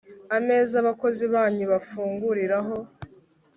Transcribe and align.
Ameza 0.37 0.75
abakozi 0.83 1.23
banyu 1.33 1.65
bafunguriraho 1.71 2.77